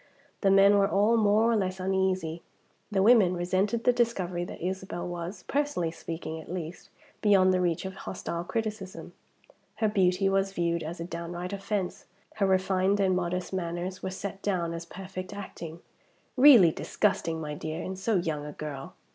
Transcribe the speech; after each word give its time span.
The 0.41 0.49
men 0.49 0.79
were 0.79 0.87
all 0.89 1.15
more 1.15 1.51
or 1.51 1.55
less 1.55 1.79
uneasy. 1.79 2.41
The 2.89 3.03
women 3.03 3.35
resented 3.37 3.83
the 3.83 3.93
discovery 3.93 4.43
that 4.45 4.59
Isabel 4.59 5.07
was 5.07 5.43
personally 5.47 5.91
speaking, 5.91 6.41
at 6.41 6.51
least 6.51 6.89
beyond 7.21 7.53
the 7.53 7.61
reach 7.61 7.85
of 7.85 7.93
hostile 7.93 8.43
criticism. 8.43 9.13
Her 9.75 9.87
beauty 9.87 10.27
was 10.27 10.53
viewed 10.53 10.81
as 10.81 10.99
a 10.99 11.03
downright 11.05 11.53
offense; 11.53 12.05
her 12.37 12.47
refined 12.47 12.99
and 12.99 13.15
modest 13.15 13.53
manners 13.53 14.01
were 14.01 14.09
set 14.09 14.41
down 14.41 14.73
as 14.73 14.87
perfect 14.87 15.33
acting; 15.35 15.81
"really 16.35 16.71
disgusting, 16.71 17.39
my 17.39 17.53
dear, 17.53 17.83
in 17.83 17.95
so 17.95 18.15
young 18.15 18.43
a 18.43 18.53
girl." 18.53 18.95